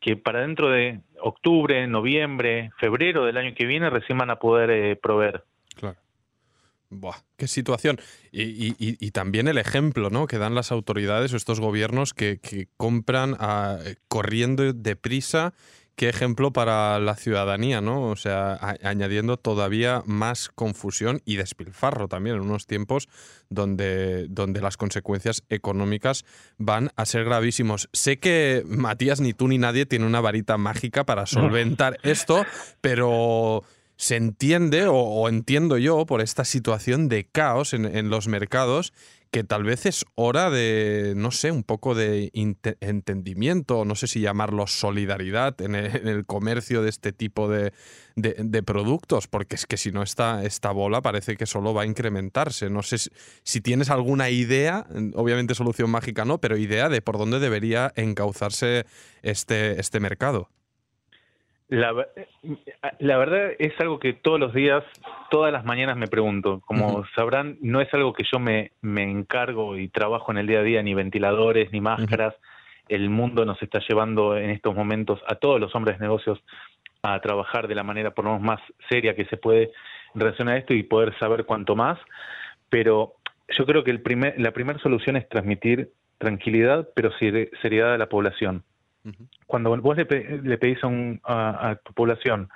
que 0.00 0.16
para 0.16 0.40
dentro 0.40 0.68
de 0.68 1.00
octubre, 1.20 1.86
noviembre, 1.86 2.72
febrero 2.78 3.24
del 3.24 3.36
año 3.36 3.54
que 3.54 3.66
viene 3.66 3.88
recién 3.88 4.18
van 4.18 4.30
a 4.30 4.36
poder 4.36 4.70
eh, 4.70 4.96
proveer. 4.96 5.44
Claro. 5.76 5.96
Buah, 6.92 7.16
qué 7.38 7.48
situación. 7.48 7.98
Y, 8.30 9.10
también 9.12 9.48
el 9.48 9.58
ejemplo 9.58 10.10
¿no? 10.10 10.26
que 10.26 10.38
dan 10.38 10.54
las 10.54 10.72
autoridades 10.72 11.32
o 11.32 11.36
estos 11.36 11.58
gobiernos 11.58 12.12
que, 12.12 12.68
compran 12.76 13.34
a, 13.38 13.78
corriendo 14.08 14.72
deprisa. 14.72 15.54
Qué 15.96 16.08
ejemplo 16.08 16.54
para 16.54 16.98
la 17.00 17.16
ciudadanía, 17.16 17.82
¿no? 17.82 18.08
O 18.08 18.16
sea, 18.16 18.58
añadiendo 18.82 19.36
todavía 19.36 20.02
más 20.06 20.48
confusión 20.48 21.20
y 21.26 21.36
despilfarro 21.36 22.08
también 22.08 22.36
en 22.36 22.42
unos 22.42 22.66
tiempos 22.66 23.08
donde, 23.50 24.26
donde 24.28 24.62
las 24.62 24.78
consecuencias 24.78 25.44
económicas 25.50 26.24
van 26.56 26.90
a 26.96 27.04
ser 27.04 27.24
gravísimos. 27.24 27.90
Sé 27.92 28.18
que 28.18 28.62
Matías, 28.66 29.20
ni 29.20 29.34
tú 29.34 29.48
ni 29.48 29.58
nadie 29.58 29.84
tiene 29.84 30.06
una 30.06 30.22
varita 30.22 30.56
mágica 30.56 31.04
para 31.04 31.26
solventar 31.26 31.98
esto, 32.02 32.42
pero 32.80 33.62
se 34.02 34.16
entiende 34.16 34.88
o, 34.88 35.28
entiendo 35.28 35.78
yo 35.78 36.06
por 36.06 36.22
esta 36.22 36.44
situación 36.44 37.08
de 37.08 37.24
caos 37.24 37.72
en, 37.72 38.10
los 38.10 38.26
mercados 38.26 38.92
que 39.30 39.44
tal 39.44 39.62
vez 39.62 39.86
es 39.86 40.04
hora 40.16 40.50
de, 40.50 41.14
no 41.16 41.30
sé, 41.30 41.52
un 41.52 41.62
poco 41.62 41.94
de 41.94 42.32
entendimiento, 42.80 43.84
no 43.84 43.94
sé 43.94 44.08
si 44.08 44.20
llamarlo 44.20 44.66
solidaridad 44.66 45.60
en 45.60 45.76
el, 45.76 46.26
comercio 46.26 46.82
de 46.82 46.88
este 46.88 47.12
tipo 47.12 47.48
de, 47.48 47.72
productos, 48.66 49.28
porque 49.28 49.54
es 49.54 49.66
que 49.66 49.76
si 49.76 49.92
no 49.92 50.02
esta, 50.02 50.42
esta 50.42 50.72
bola 50.72 51.00
parece 51.00 51.36
que 51.36 51.46
solo 51.46 51.72
va 51.72 51.82
a 51.82 51.86
incrementarse. 51.86 52.70
No 52.70 52.82
sé 52.82 52.96
si, 53.44 53.60
tienes 53.60 53.88
alguna 53.88 54.30
idea, 54.30 54.84
obviamente 55.14 55.54
solución 55.54 55.90
mágica 55.90 56.24
no, 56.24 56.38
pero 56.38 56.56
idea 56.56 56.88
de 56.88 57.02
por 57.02 57.18
dónde 57.18 57.38
debería 57.38 57.92
encauzarse 57.94 58.84
este, 59.22 59.78
este 59.80 60.00
mercado. 60.00 60.50
La, 61.72 62.06
la, 62.98 63.16
verdad 63.16 63.52
es 63.58 63.72
algo 63.80 63.98
que 63.98 64.12
todos 64.12 64.38
los 64.38 64.52
días, 64.52 64.84
todas 65.30 65.50
las 65.50 65.64
mañanas 65.64 65.96
me 65.96 66.06
pregunto. 66.06 66.60
Como 66.66 67.06
sabrán, 67.16 67.56
no 67.62 67.80
es 67.80 67.88
algo 67.94 68.12
que 68.12 68.24
yo 68.30 68.38
me, 68.38 68.72
me, 68.82 69.04
encargo 69.04 69.78
y 69.78 69.88
trabajo 69.88 70.32
en 70.32 70.36
el 70.36 70.46
día 70.46 70.58
a 70.58 70.64
día, 70.64 70.82
ni 70.82 70.92
ventiladores, 70.92 71.72
ni 71.72 71.80
máscaras. 71.80 72.34
El 72.90 73.08
mundo 73.08 73.46
nos 73.46 73.62
está 73.62 73.80
llevando 73.88 74.36
en 74.36 74.50
estos 74.50 74.74
momentos 74.74 75.18
a 75.26 75.36
todos 75.36 75.58
los 75.58 75.74
hombres 75.74 75.98
de 75.98 76.04
negocios 76.04 76.44
a 77.02 77.18
trabajar 77.20 77.68
de 77.68 77.74
la 77.74 77.84
manera 77.84 78.10
por 78.10 78.26
lo 78.26 78.32
menos 78.32 78.44
más 78.44 78.60
seria 78.90 79.16
que 79.16 79.24
se 79.24 79.38
puede 79.38 79.72
en 80.14 80.20
relación 80.20 80.50
a 80.50 80.58
esto 80.58 80.74
y 80.74 80.82
poder 80.82 81.18
saber 81.18 81.46
cuánto 81.46 81.74
más. 81.74 81.98
Pero 82.68 83.14
yo 83.48 83.64
creo 83.64 83.82
que 83.82 83.92
el 83.92 84.02
primer, 84.02 84.38
la 84.38 84.50
primera 84.50 84.78
solución 84.80 85.16
es 85.16 85.26
transmitir 85.26 85.88
tranquilidad, 86.18 86.86
pero 86.94 87.12
seriedad 87.62 87.94
a 87.94 87.98
la 87.98 88.10
población. 88.10 88.62
Cuando 89.46 89.76
vos 89.78 89.96
le, 89.96 90.06
pedís 90.06 90.78
a, 91.24 91.76
tu 91.84 91.92
población 91.92 92.48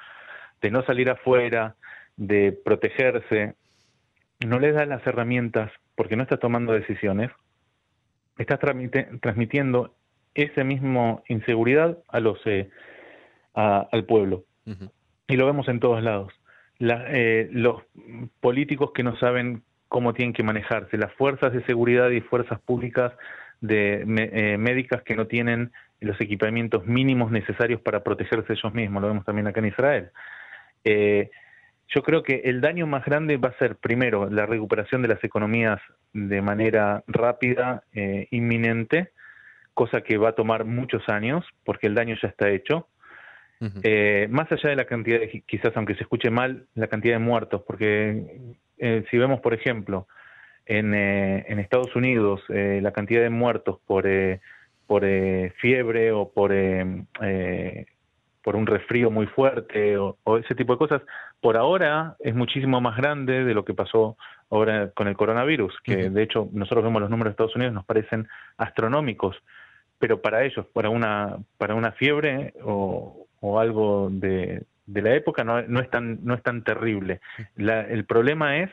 de 0.61 0.71
no 0.71 0.85
salir 0.85 1.11
afuera, 1.11 1.75
de 2.17 2.53
protegerse, 2.53 3.55
no 4.47 4.59
le 4.59 4.73
das 4.73 4.87
las 4.87 5.07
herramientas 5.07 5.73
porque 5.95 6.17
no 6.17 6.23
estás 6.23 6.41
tomando 6.41 6.73
decisiones, 6.73 7.31
estás 8.39 8.61
transmitiendo 8.61 9.95
esa 10.35 10.65
misma 10.65 11.23
inseguridad 11.29 11.99
a 12.09 12.21
los 12.21 12.39
eh, 12.47 12.71
al 13.55 14.05
pueblo. 14.05 14.45
Y 15.29 15.37
lo 15.37 15.47
vemos 15.47 15.69
en 15.69 15.81
todos 15.81 16.03
lados. 16.03 16.33
Eh, 16.79 17.49
los 17.53 17.83
políticos 18.41 18.91
que 18.95 19.03
no 19.03 19.17
saben 19.17 19.63
cómo 19.89 20.13
tienen 20.13 20.35
que 20.35 20.43
manejarse, 20.43 20.99
las 20.99 21.13
fuerzas 21.15 21.53
de 21.53 21.65
seguridad 21.65 22.11
y 22.11 22.21
fuerzas 22.21 22.61
públicas 22.61 23.13
de 23.61 24.03
eh, 24.03 24.59
médicas 24.59 25.03
que 25.03 25.17
no 25.17 25.27
tienen 25.27 25.73
los 26.01 26.21
equipamientos 26.21 26.87
mínimos 26.87 27.31
necesarios 27.31 27.81
para 27.81 28.03
protegerse 28.03 28.53
ellos 28.53 28.75
mismos, 28.75 29.03
lo 29.03 29.09
vemos 29.09 29.25
también 29.25 29.47
acá 29.47 29.61
en 29.61 29.67
Israel. 29.67 30.11
Eh, 30.85 31.31
yo 31.89 32.03
creo 32.03 32.23
que 32.23 32.43
el 32.45 32.61
daño 32.61 32.87
más 32.87 33.05
grande 33.05 33.37
va 33.37 33.51
a 33.51 33.59
ser, 33.59 33.77
primero, 33.77 34.29
la 34.29 34.47
recuperación 34.47 35.03
de 35.03 35.09
las 35.09 35.23
economías 35.23 35.81
de 36.13 36.43
manera 36.43 37.05
rápida, 37.07 37.85
eh, 37.95 38.27
inminente, 38.31 39.13
cosa 39.75 40.01
que 40.01 40.17
va 40.19 40.31
a 40.31 40.35
tomar 40.35 40.65
muchos 40.65 41.09
años, 41.09 41.45
porque 41.65 41.87
el 41.87 41.95
daño 41.95 42.17
ya 42.21 42.29
está 42.29 42.51
hecho. 42.51 42.89
más 43.61 44.53
allá 44.53 44.71
de 44.71 44.77
la 44.77 44.85
cantidad, 44.85 45.21
de, 45.21 45.43
quizás 45.47 45.77
aunque 45.77 45.95
se 45.95 46.03
escuche 46.03 46.31
mal, 46.31 46.67
la 46.75 46.89
cantidad 46.89 47.15
de 47.15 47.25
muertos, 47.25 47.63
porque 47.67 48.57
si 48.79 49.17
vemos, 49.17 49.41
por 49.41 49.55
ejemplo, 49.55 50.07
en, 50.67 50.95
eh, 50.95 51.47
en 51.49 51.59
Estados 51.59 51.95
Unidos 51.97 52.43
eh, 52.49 52.81
la 52.83 52.93
cantidad 52.93 53.23
de 53.23 53.31
muertos 53.31 53.79
por, 53.87 54.07
eh, 55.03 55.51
por 55.51 55.61
fiebre 55.61 56.13
o 56.13 56.31
por, 56.31 56.53
por 58.43 58.57
un 58.57 58.67
resfrío 58.67 59.11
muy 59.11 59.27
fuerte 59.27 59.97
o, 59.99 60.17
ese 60.39 60.55
tipo 60.55 60.73
de 60.73 60.79
cosas, 60.79 61.03
por 61.41 61.57
ahora 61.57 62.17
es 62.21 62.35
muchísimo 62.35 62.81
más 62.81 62.97
grande 62.97 63.45
de 63.45 63.55
lo 63.55 63.65
que 63.65 63.75
pasó 63.75 64.17
ahora 64.51 64.91
con 64.91 65.09
el 65.09 65.17
coronavirus, 65.17 65.75
que 65.83 66.11
de 66.11 66.23
hecho 66.23 66.49
nosotros 66.53 66.85
vemos 66.85 67.03
los 67.03 67.11
números 67.11 67.31
de 67.31 67.33
Estados 67.33 67.57
Unidos, 67.57 67.75
nos 67.75 67.85
parecen 67.85 68.29
astronómicos, 68.57 69.37
pero 69.99 70.21
para 70.21 70.45
ellos, 70.45 70.67
para 70.73 70.91
una, 70.91 71.39
para 71.59 71.75
una 71.75 71.93
fiebre 71.93 72.55
o, 72.63 73.27
o 73.41 73.59
algo 73.59 74.09
de, 74.11 74.65
de 74.87 75.03
la 75.03 75.15
época 75.15 75.43
no, 75.43 75.63
no, 75.63 75.81
es 75.81 75.91
tan, 75.91 76.25
no 76.25 76.35
es 76.35 76.43
tan 76.43 76.63
terrible. 76.63 77.21
La, 77.57 77.81
el 77.81 78.05
problema 78.05 78.59
es 78.59 78.71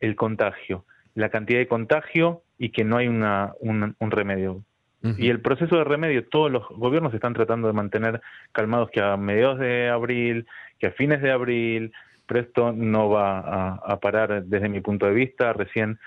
el 0.00 0.14
contagio 0.14 0.84
la 1.14 1.28
cantidad 1.28 1.58
de 1.58 1.68
contagio 1.68 2.42
y 2.58 2.70
que 2.70 2.84
no 2.84 2.96
hay 2.96 3.08
una, 3.08 3.52
un, 3.60 4.10
remedio. 4.10 4.62
Y 5.18 5.30
el 5.30 5.40
proceso 5.40 5.76
de 5.76 5.84
remedio, 5.84 6.28
todos 6.28 6.50
los 6.50 6.68
gobiernos 6.68 7.12
están 7.12 7.34
tratando 7.34 7.66
de 7.66 7.74
mantener 7.74 8.20
calmados 8.52 8.88
que 8.90 9.00
a 9.00 9.16
mediados 9.16 9.58
de 9.58 9.88
abril, 9.88 10.46
que 10.78 10.86
a 10.86 10.92
fines 10.92 11.20
de 11.20 11.32
abril, 11.32 11.92
pero 12.26 12.40
esto 12.40 12.72
no 12.72 13.10
va 13.10 13.74
a, 13.74 14.00
parar 14.00 14.44
desde 14.44 14.68
mi 14.68 14.80
punto 14.80 15.06
de 15.06 15.12
vista. 15.12 15.52
Recién 15.52 15.98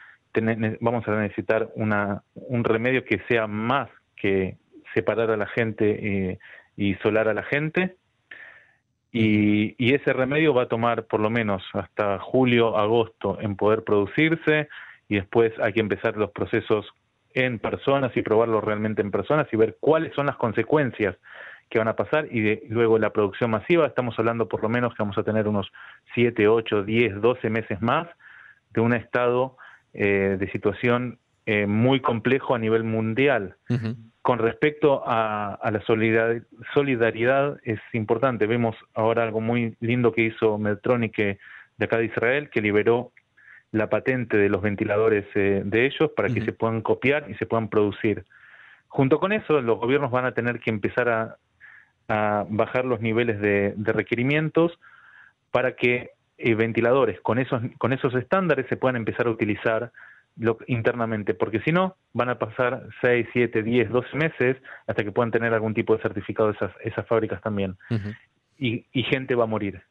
vamos 0.80 1.08
a 1.08 1.20
necesitar 1.20 1.70
una, 1.76 2.24
un 2.36 2.64
remedio 2.64 3.04
que 3.04 3.20
sea 3.28 3.48
más 3.48 3.90
que 4.16 4.58
separar 4.94 5.30
a 5.30 5.38
la 5.38 5.48
gente 5.48 6.40
y, 6.78 6.90
isolar 6.90 7.28
a 7.28 7.34
la 7.34 7.44
gente. 7.44 7.98
Y, 9.12 9.76
y, 9.78 9.94
ese 9.94 10.14
remedio 10.14 10.54
va 10.54 10.64
a 10.64 10.68
tomar 10.68 11.06
por 11.06 11.20
lo 11.20 11.30
menos 11.30 11.64
hasta 11.74 12.20
julio, 12.20 12.78
agosto 12.78 13.38
en 13.40 13.56
poder 13.56 13.84
producirse, 13.84 14.68
y 15.08 15.16
después 15.16 15.54
hay 15.62 15.74
que 15.74 15.80
empezar 15.80 16.18
los 16.18 16.32
procesos 16.32 16.86
en 17.36 17.60
personas 17.60 18.16
y 18.16 18.22
probarlo 18.22 18.62
realmente 18.62 19.02
en 19.02 19.12
personas 19.12 19.48
y 19.52 19.58
ver 19.58 19.78
cuáles 19.80 20.14
son 20.16 20.26
las 20.26 20.38
consecuencias 20.38 21.16
que 21.70 21.80
van 21.80 21.90
a 21.90 21.96
pasar 21.96 22.28
y 22.32 22.42
de, 22.42 22.64
luego 22.70 22.98
la 22.98 23.12
producción 23.12 23.52
masiva, 23.52 23.86
estamos 23.86 24.18
hablando 24.18 24.48
por 24.48 24.64
lo 24.64 24.70
menos 24.70 24.94
que 24.96 25.04
vamos 25.04 25.18
a 25.18 25.24
tener 25.24 25.48
unos 25.48 25.72
7, 26.14 26.48
8, 26.48 26.84
10, 26.84 27.22
12 27.22 27.50
meses 27.50 27.82
más 27.82 28.08
de 28.74 28.82
un 28.82 28.94
estado 28.94 29.58
eh, 29.94 30.38
de 30.40 30.50
situación 30.52 31.20
eh, 31.46 31.68
muy 31.68 32.00
complejo 32.00 32.56
a 32.56 32.60
nivel 32.60 32.84
mundial. 32.84 33.58
Con 34.22 34.40
respecto 34.40 35.04
a, 35.06 35.60
la 35.72 35.82
solidaridad, 36.74 37.60
es 37.64 37.80
importante. 37.94 38.48
Vemos 38.48 38.76
ahora 38.96 39.24
algo 39.24 39.42
muy 39.42 39.76
lindo 39.82 40.14
que 40.14 40.24
hizo 40.24 40.58
Medtronic 40.58 41.16
de 41.16 41.86
acá 41.86 41.98
de 41.98 42.06
Israel, 42.06 42.50
que 42.50 42.62
liberó 42.62 43.12
la 43.76 43.90
patente 43.90 44.38
de 44.38 44.48
los 44.48 44.62
ventiladores 44.62 45.26
eh, 45.36 45.62
de 45.66 45.86
ellos 45.86 46.10
para 46.16 46.30
que 46.30 46.42
se 46.42 46.54
puedan 46.54 46.82
copiar 46.82 47.30
y 47.30 47.36
se 47.36 47.46
puedan 47.46 47.68
producir. 47.68 48.26
Junto 48.88 49.20
con 49.20 49.34
eso, 49.34 49.60
los 49.62 49.80
gobiernos 49.80 50.12
van 50.12 50.26
a 50.26 50.34
tener 50.34 50.62
que 50.62 50.70
empezar 50.70 51.10
a, 51.10 51.38
bajar 52.08 52.86
los 52.86 53.02
niveles 53.02 53.42
de, 53.42 53.74
requerimientos 53.78 54.80
para 55.52 55.76
que 55.76 56.12
eh, 56.38 56.54
ventiladores 56.54 57.20
con 57.22 57.40
esos, 57.40 57.62
con 57.80 57.94
esos 57.94 58.14
estándares 58.14 58.68
se 58.70 58.78
puedan 58.78 58.96
empezar 58.96 59.26
a 59.26 59.32
utilizar 59.32 59.92
internamente, 60.68 61.34
porque 61.34 61.60
si 61.62 61.72
no, 61.72 61.96
van 62.14 62.30
a 62.30 62.38
pasar 62.38 62.88
6, 63.02 63.28
7, 63.34 63.64
10, 63.64 63.90
12 63.90 64.18
meses 64.18 64.58
hasta 64.86 65.04
que 65.04 65.12
puedan 65.12 65.32
tener 65.32 65.54
algún 65.54 65.74
tipo 65.74 65.96
de 65.96 66.02
certificado 66.02 66.52
esas, 66.52 66.72
esas 66.82 67.08
fábricas 67.08 67.42
también. 67.42 67.76
y, 68.58 68.86
y, 68.94 69.04
gente 69.04 69.34
va 69.34 69.46
a 69.46 69.48
morir 69.48 69.82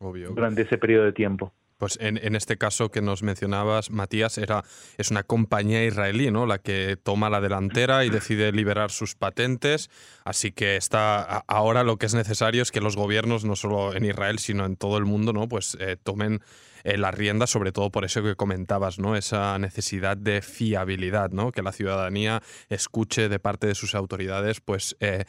durante 0.00 0.62
ese 0.62 0.78
periodo 0.78 1.04
de 1.06 1.12
tiempo. 1.12 1.52
Pues 1.76 1.98
en, 2.00 2.36
este 2.36 2.56
caso 2.56 2.90
que 2.90 3.02
nos 3.02 3.22
mencionabas, 3.22 3.90
Matías, 3.90 4.38
era, 4.38 4.64
es 4.96 5.10
una 5.10 5.24
compañía 5.24 5.84
israelí, 5.84 6.30
¿no? 6.30 6.46
La 6.46 6.58
que 6.58 6.96
toma 6.96 7.30
la 7.30 7.40
delantera 7.40 8.04
y 8.04 8.10
decide 8.10 8.52
liberar 8.52 8.92
sus 8.92 9.16
patentes. 9.16 9.90
Así 10.24 10.52
que 10.52 10.76
está 10.76 11.22
ahora 11.48 11.82
lo 11.82 11.96
que 11.96 12.06
es 12.06 12.14
necesario 12.14 12.62
es 12.62 12.70
que 12.70 12.80
los 12.80 12.96
gobiernos, 12.96 13.44
no 13.44 13.56
solo 13.56 13.94
en 13.94 14.04
Israel, 14.04 14.38
sino 14.38 14.66
en 14.66 14.76
todo 14.76 14.98
el 14.98 15.04
mundo, 15.04 15.32
¿no? 15.32 15.48
Pues 15.48 15.76
eh, 15.80 15.96
tomen 16.00 16.42
eh, 16.84 16.96
la 16.96 17.10
rienda, 17.10 17.48
sobre 17.48 17.72
todo 17.72 17.90
por 17.90 18.04
eso 18.04 18.22
que 18.22 18.36
comentabas, 18.36 19.00
¿no? 19.00 19.16
Esa 19.16 19.58
necesidad 19.58 20.16
de 20.16 20.42
fiabilidad, 20.42 21.30
¿no? 21.30 21.50
Que 21.50 21.62
la 21.62 21.72
ciudadanía 21.72 22.40
escuche 22.68 23.28
de 23.28 23.38
parte 23.40 23.66
de 23.66 23.74
sus 23.74 23.94
autoridades, 23.94 24.60
pues. 24.60 24.96
Eh, 25.00 25.24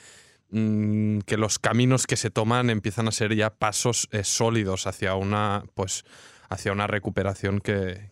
mm, 0.52 1.22
que 1.22 1.38
los 1.38 1.58
caminos 1.58 2.06
que 2.06 2.18
se 2.18 2.30
toman 2.30 2.70
empiezan 2.70 3.08
a 3.08 3.12
ser 3.12 3.34
ya 3.36 3.50
pasos 3.50 4.08
sólidos 4.22 4.86
hacia 4.86 5.16
una 5.16 5.64
pues 5.74 6.06
hacia 6.50 6.72
una 6.72 6.88
recuperación 6.88 7.60
que, 7.60 8.12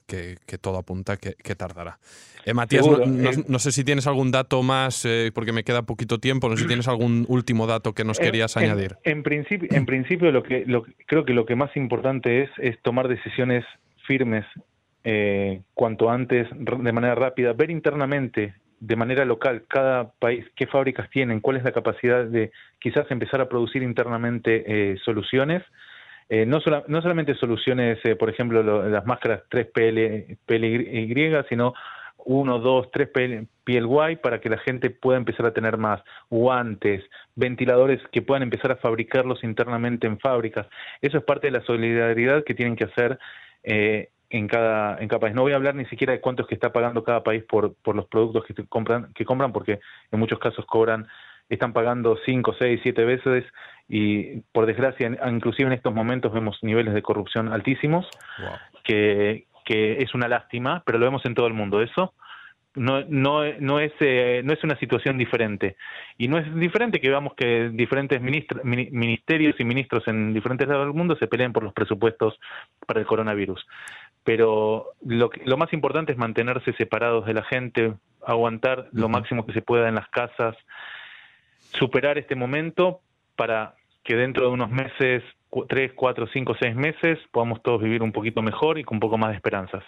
todo 0.62 0.78
apunta 0.78 1.18
que, 1.18 1.56
tardará. 1.56 2.00
Eh, 2.46 2.54
Matías, 2.54 2.86
eh. 2.86 3.44
no, 3.48 3.60
sé 3.60 3.72
si 3.72 3.84
tienes 3.84 4.08
algún 4.08 4.32
dato 4.32 4.64
más, 4.64 5.06
eh, 5.06 5.32
porque 5.34 5.52
me 5.52 5.64
queda 5.64 5.84
poquito 5.84 6.20
tiempo, 6.20 6.50
no 6.50 6.56
sé 6.56 6.64
si 6.64 6.68
tienes 6.68 6.88
algún 6.88 7.26
último 7.30 7.68
dato 7.68 7.94
que 7.94 8.04
nos 8.04 8.20
querías 8.20 8.58
añadir. 8.58 8.98
En, 9.04 9.24
principio, 9.24 9.68
en 9.72 9.86
principio 9.86 10.32
lo 10.32 10.44
que, 10.44 10.64
lo, 10.66 10.86
creo 11.06 11.26
que 11.26 11.34
lo 11.34 11.46
que 11.46 11.56
más 11.56 11.76
importante 11.78 12.44
es, 12.44 12.50
es 12.58 12.82
tomar 12.82 13.08
decisiones 13.08 13.66
firmes 14.08 14.46
cuanto 15.74 16.10
antes, 16.10 16.48
de 16.52 16.92
manera 16.94 17.16
rápida, 17.16 17.52
ver 17.54 17.70
internamente 17.70 18.54
de 18.80 18.96
manera 18.98 19.24
local 19.24 19.64
cada 19.68 20.12
país 20.12 20.46
qué 20.56 20.66
fábricas 20.68 21.10
tienen, 21.10 21.40
cuál 21.40 21.58
es 21.58 21.64
la 21.64 21.72
capacidad 21.72 22.26
de 22.26 22.52
quizás 22.80 23.10
empezar 23.12 23.40
a 23.42 23.48
producir 23.48 23.84
internamente 23.84 24.98
soluciones 25.04 25.62
eh, 26.36 26.48
no, 26.48 26.58
no 26.88 27.02
solamente 27.04 27.36
soluciones, 27.36 28.00
eh, 28.04 28.16
por 28.16 28.28
ejemplo, 28.28 28.64
las 28.90 29.06
máscaras 29.06 29.44
3PL, 29.52 30.40
PLY, 30.48 31.46
sino 31.48 31.76
1, 32.26 32.58
2, 32.58 32.92
3 32.92 33.10
PLY 33.64 34.16
para 34.16 34.42
que 34.42 34.50
la 34.50 34.58
gente 34.58 34.90
pueda 34.90 35.20
empezar 35.20 35.46
a 35.46 35.54
tener 35.54 35.78
más 35.78 36.02
guantes, 36.32 37.04
ventiladores 37.36 38.02
que 38.12 38.24
puedan 38.24 38.42
empezar 38.42 38.72
a 38.72 38.78
fabricarlos 38.78 39.44
internamente 39.44 40.08
en 40.08 40.18
fábricas. 40.18 40.66
Eso 41.02 41.20
es 41.20 41.24
parte 41.24 41.46
de 41.46 41.60
la 41.60 41.64
solidaridad 41.66 42.44
que 42.44 42.56
tienen 42.56 42.78
que 42.78 42.86
hacer 42.86 43.20
eh, 43.62 44.10
en 44.32 44.48
cada 44.48 44.98
en 44.98 45.08
cada 45.10 45.20
país. 45.20 45.36
No 45.36 45.44
voy 45.44 45.52
a 45.52 45.58
hablar 45.58 45.76
ni 45.76 45.86
siquiera 45.86 46.14
de 46.14 46.20
cuánto 46.20 46.42
es 46.42 46.48
que 46.48 46.56
está 46.56 46.74
pagando 46.74 47.04
cada 47.04 47.22
país 47.22 47.44
por, 47.44 47.76
por 47.76 47.96
los 47.96 48.08
productos 48.08 48.44
que 48.46 48.56
compran, 48.66 49.14
que 49.14 49.24
compran, 49.24 49.54
porque 49.54 49.82
en 50.12 50.20
muchos 50.20 50.40
casos 50.40 50.66
cobran 50.66 51.06
están 51.50 51.74
pagando 51.74 52.18
5, 52.26 52.56
6, 52.58 52.80
7 52.84 53.06
veces 53.06 53.46
y 53.88 54.42
por 54.52 54.66
desgracia, 54.66 55.12
inclusive 55.30 55.68
en 55.68 55.74
estos 55.74 55.94
momentos 55.94 56.34
vemos 56.34 56.58
niveles 56.62 56.94
de 56.94 57.02
corrupción 57.02 57.52
altísimos, 57.52 58.08
que, 58.84 59.46
que 59.66 59.98
es 59.98 60.14
una 60.14 60.28
lástima, 60.28 60.84
pero 60.86 60.98
lo 60.98 61.06
vemos 61.06 61.26
en 61.26 61.36
todo 61.36 61.48
el 61.48 61.54
mundo 61.54 61.82
eso. 61.82 62.14
no, 62.76 63.02
no, 63.08 63.44
no, 63.60 63.80
es, 63.80 63.92
eh, 64.00 64.42
no 64.44 64.54
es 64.54 64.64
una 64.64 64.78
situación 64.80 65.18
diferente. 65.18 65.76
Y 66.18 66.28
no 66.28 66.38
es 66.38 66.56
diferente 66.56 67.00
que 67.00 67.10
veamos 67.10 67.34
que 67.36 67.70
diferentes 67.72 68.20
ministerios 68.22 69.56
y 69.60 69.64
ministros 69.64 70.08
en 70.08 70.34
diferentes 70.34 70.68
lados 70.68 70.88
del 70.88 70.96
mundo 70.96 71.16
se 71.18 71.28
peleen 71.28 71.54
por 71.54 71.64
los 71.64 71.74
presupuestos 71.74 72.40
para 72.88 73.00
el 73.00 73.06
coronavirus. 73.06 73.64
Pero 74.24 74.94
lo, 75.06 75.30
lo 75.46 75.58
más 75.58 75.72
importante 75.74 76.14
es 76.14 76.18
mantenerse 76.18 76.74
separados 76.74 77.26
de 77.26 77.34
la 77.34 77.44
gente, 77.44 77.94
aguantar 78.26 78.88
lo 78.94 79.10
máximo 79.10 79.46
que 79.46 79.54
se 79.54 79.62
pueda 79.62 79.90
en 79.90 79.96
las 79.96 80.08
casas, 80.08 80.56
superar 81.78 82.18
este 82.18 82.36
momento 82.36 83.02
para 83.36 83.76
que 84.04 84.16
dentro 84.16 84.48
de 84.48 84.52
unos 84.52 84.70
meses, 84.70 85.24
tres, 85.70 85.92
cuatro, 85.96 86.28
cinco, 86.32 86.56
seis 86.60 86.76
meses, 86.76 87.20
podamos 87.32 87.62
todos 87.64 87.82
vivir 87.82 88.02
un 88.04 88.12
poquito 88.12 88.42
mejor 88.42 88.78
y 88.80 88.84
con 88.84 88.98
un 88.98 89.00
poco 89.00 89.18
más 89.18 89.30
de 89.30 89.36
esperanzas. 89.36 89.84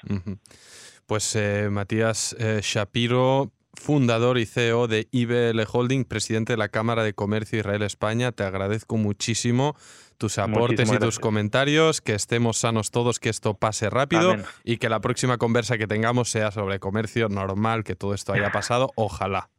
Pues 1.06 1.36
eh, 1.36 1.70
Matías 1.70 2.36
eh, 2.40 2.60
Shapiro, 2.62 3.52
fundador 3.76 4.38
y 4.38 4.46
CEO 4.46 4.88
de 4.88 5.08
IBL 5.12 5.62
Holding, 5.72 6.06
presidente 6.06 6.54
de 6.54 6.58
la 6.58 6.70
Cámara 6.70 7.04
de 7.04 7.14
Comercio 7.14 7.60
Israel-España, 7.60 8.32
te 8.32 8.44
agradezco 8.44 8.98
muchísimo 8.98 9.76
tus 10.18 10.38
aportes 10.38 10.92
y 10.92 10.98
tus 10.98 11.20
comentarios, 11.20 12.00
que 12.02 12.14
estemos 12.14 12.58
sanos 12.58 12.90
todos, 12.90 13.20
que 13.20 13.30
esto 13.30 13.56
pase 13.56 13.90
rápido 13.90 14.36
y 14.64 14.78
que 14.78 14.88
la 14.88 15.02
próxima 15.02 15.38
conversa 15.38 15.78
que 15.78 15.88
tengamos 15.88 16.30
sea 16.30 16.52
sobre 16.52 16.80
comercio 16.80 17.28
normal, 17.28 17.84
que 17.84 17.96
todo 17.96 18.14
esto 18.14 18.32
haya 18.32 18.52
pasado, 18.52 18.92
ojalá. 18.96 19.50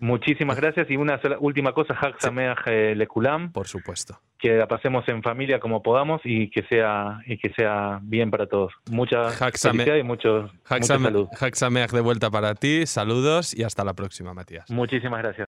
Muchísimas 0.00 0.56
gracias 0.56 0.90
y 0.90 0.96
una 0.96 1.20
última 1.40 1.72
cosa, 1.72 1.94
Hak 1.94 2.20
Sameach 2.20 2.66
eh, 2.66 2.94
Lekulam. 2.96 3.52
Por 3.52 3.68
supuesto. 3.68 4.18
Que 4.38 4.56
la 4.56 4.66
pasemos 4.66 5.06
en 5.08 5.22
familia 5.22 5.60
como 5.60 5.82
podamos 5.82 6.22
y 6.24 6.50
que 6.50 6.62
sea 6.62 7.20
y 7.26 7.36
que 7.36 7.52
sea 7.52 8.00
bien 8.02 8.30
para 8.30 8.46
todos. 8.46 8.72
Mucha 8.90 9.30
felicidad 9.30 9.96
y 9.96 10.02
mucho, 10.02 10.50
mucha 10.70 10.98
salud. 10.98 11.28
Sameach 11.52 11.90
de 11.90 12.00
vuelta 12.00 12.30
para 12.30 12.54
ti, 12.54 12.86
saludos 12.86 13.54
y 13.54 13.64
hasta 13.64 13.84
la 13.84 13.92
próxima, 13.92 14.32
Matías. 14.32 14.70
Muchísimas 14.70 15.22
gracias. 15.22 15.48